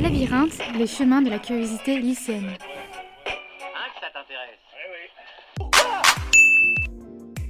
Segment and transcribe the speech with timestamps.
[0.00, 2.50] Labyrinthe, les chemins de la curiosité lycéenne.
[3.26, 4.58] Hein, que ça t'intéresse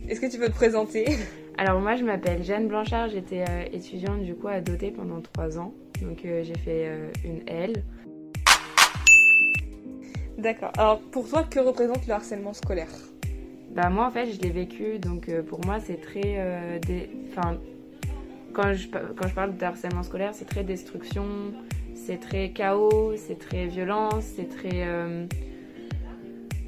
[0.08, 1.04] Est-ce que tu peux te présenter?
[1.58, 5.58] Alors moi je m'appelle Jeanne Blanchard, j'étais euh, étudiante du coup à Doté pendant trois
[5.58, 5.74] ans.
[6.00, 7.84] Donc euh, j'ai fait euh, une L.
[10.38, 10.72] D'accord.
[10.78, 12.88] Alors pour toi, que représente le harcèlement scolaire?
[13.72, 16.22] Bah moi en fait je l'ai vécu donc euh, pour moi c'est très...
[16.38, 17.58] euh, dé- Enfin
[18.54, 21.24] quand je, quand je parle de harcèlement scolaire c'est très destruction,
[22.06, 24.84] c'est très chaos, c'est très violence, c'est très...
[24.86, 25.26] euh,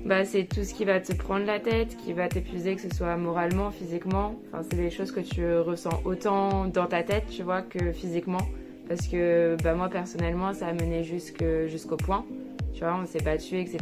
[0.05, 2.89] Bah, c'est tout ce qui va te prendre la tête, qui va t'épuiser, que ce
[2.91, 4.35] soit moralement, physiquement.
[4.49, 8.47] Enfin, c'est des choses que tu ressens autant dans ta tête, tu vois, que physiquement.
[8.89, 12.25] Parce que bah, moi, personnellement, ça a mené jusqu'au point.
[12.73, 13.79] Tu vois, on s'est battu, etc.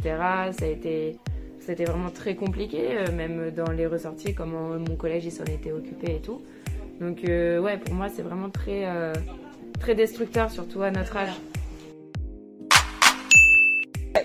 [0.51, 1.17] Ça a été,
[1.85, 6.19] vraiment très compliqué, euh, même dans les ressorties, comment mon collège s'en était occupé et
[6.21, 6.41] tout.
[6.99, 8.85] Donc, euh, ouais, pour moi, c'est vraiment très,
[9.79, 11.33] très destructeur, surtout à notre âge.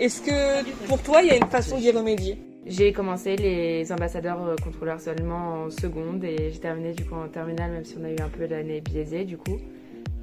[0.01, 2.39] Est-ce que pour toi, il y a une façon d'y remédier?
[2.67, 7.15] J'ai commencé les ambassadeurs euh, contre le harcèlement en seconde et j'ai terminé du coup
[7.15, 9.59] en terminale, même si on a eu un peu l'année biaisée du coup.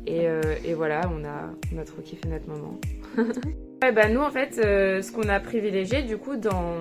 [0.08, 2.80] Et, euh, et voilà, on a, on a trop kiffé notre moment.
[3.84, 6.78] ouais, bah nous en fait, euh, ce qu'on a privilégié du coup dans,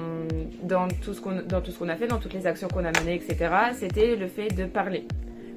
[0.63, 2.87] dans tout ce qu'on dans tout ce qu'on a fait, dans toutes les actions qu'on
[2.87, 5.07] a menées, etc., c'était le fait de parler.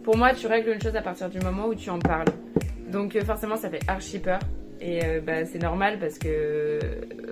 [0.04, 2.28] Pour moi, tu règles une chose à partir du moment où tu en parles.
[2.92, 4.40] Donc euh, forcément, ça fait archi peur.
[4.82, 6.80] Et euh, bah, c'est normal parce que euh,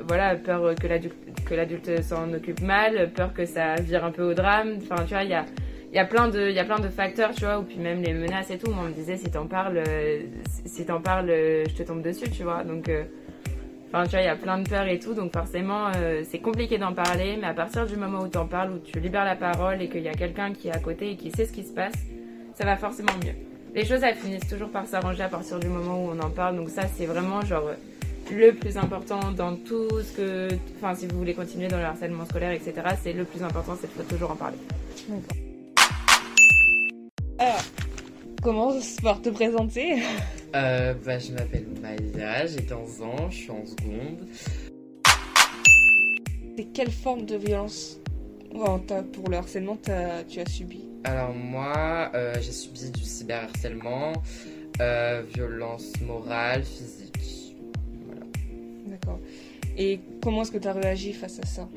[0.07, 4.77] voilà, peur que l'adulte s'en occupe mal, peur que ça vire un peu au drame.
[4.81, 5.45] Enfin, tu vois, il y a,
[5.93, 8.13] y, a plein de- y a plein de facteurs, tu vois, ou puis même les
[8.13, 8.71] menaces et tout.
[8.71, 9.83] Moi, on me disait, si t'en parles,
[10.65, 12.63] si t'en parles, je te tombe dessus, tu vois.
[12.63, 12.89] Donc,
[13.89, 15.13] enfin, tu vois, il y a plein de peurs et tout.
[15.13, 15.91] Donc, forcément,
[16.23, 17.35] c'est compliqué d'en parler.
[17.37, 20.03] Mais à partir du moment où t'en parles, où tu libères la parole et qu'il
[20.03, 21.95] y a quelqu'un qui est à côté et qui sait ce qui se passe,
[22.53, 23.50] ça va forcément mieux.
[23.73, 26.57] Les choses, elles finissent toujours par s'arranger à partir du moment où on en parle.
[26.57, 27.71] Donc, ça, c'est vraiment genre
[28.29, 30.47] le plus important dans tout ce que.
[30.77, 33.87] Enfin, si vous voulez continuer dans le harcèlement scolaire, etc., c'est le plus important, c'est
[33.87, 34.57] qu'il faut toujours en parler.
[37.39, 37.61] Alors,
[38.41, 40.03] commence par te présenter?
[40.53, 44.27] Euh, bah, je m'appelle Maya, j'ai 15 ans, je suis en seconde.
[46.57, 48.00] C'est quelle forme de violence?
[48.87, 54.13] T'as- pour le harcèlement t'as- tu as subi Alors moi, euh, j'ai subi du cyberharcèlement,
[54.79, 57.55] euh, violence morale, physique.
[58.05, 58.21] Voilà.
[58.87, 59.19] D'accord.
[59.77, 61.67] Et comment est-ce que tu as réagi face à ça?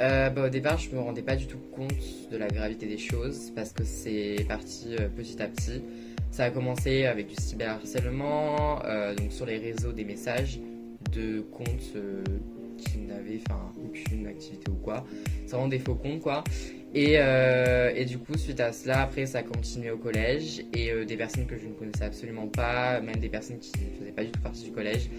[0.00, 2.98] Euh, bah, au départ, je me rendais pas du tout compte de la gravité des
[2.98, 5.82] choses parce que c'est parti petit à petit.
[6.30, 8.76] Ça a commencé avec du cyberharcèlement,
[9.16, 10.60] donc sur les réseaux des messages
[11.12, 11.94] de comptes
[13.38, 15.04] n'avaient enfin, aucune activité ou quoi.
[15.46, 16.44] C'est vraiment des faux comptes quoi.
[16.94, 20.90] Et, euh, et du coup, suite à cela, après, ça a continué au collège et
[20.90, 24.12] euh, des personnes que je ne connaissais absolument pas, même des personnes qui ne faisaient
[24.12, 25.10] pas du tout partie du collège.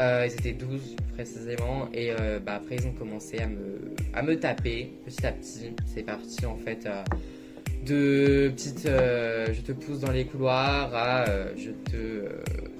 [0.00, 2.10] Euh, ils étaient 12 précisément et
[2.44, 5.72] bah, après ils ont commencé à me, à me taper petit à petit.
[5.86, 6.88] C'est parti en fait
[7.86, 11.24] de petites je te pousse dans les couloirs à
[11.56, 12.28] je te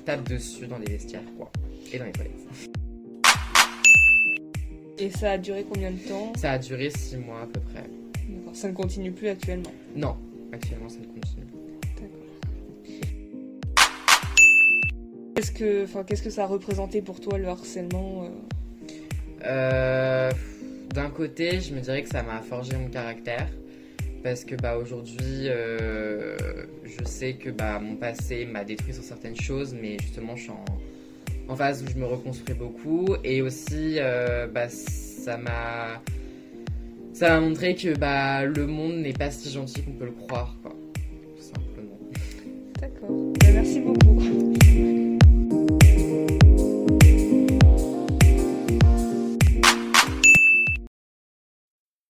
[0.04, 1.52] tape dessus dans les vestiaires quoi
[1.92, 2.83] et dans les toilettes.
[4.98, 7.84] Et ça a duré combien de temps Ça a duré 6 mois à peu près.
[8.28, 8.54] D'accord.
[8.54, 9.72] Ça ne continue plus actuellement.
[9.96, 10.16] Non,
[10.52, 11.44] actuellement ça ne continue.
[15.34, 18.28] Qu'est-ce que, enfin, qu'est-ce que ça a représenté pour toi le harcèlement euh
[19.46, 20.30] Euh,
[20.94, 23.48] D'un côté, je me dirais que ça m'a forgé mon caractère.
[24.22, 26.36] Parce que bah, aujourd'hui, euh,
[26.84, 30.50] je sais que bah, mon passé m'a détruit sur certaines choses, mais justement, je suis
[30.50, 30.64] en,
[31.48, 33.16] en phase où je me reconstruis beaucoup.
[33.24, 36.00] Et aussi, euh, bah, ça m'a
[37.12, 40.56] ça m'a montré que bah, le monde n'est pas si gentil qu'on peut le croire.
[40.64, 41.98] Tout simplement.
[42.80, 44.03] D'accord.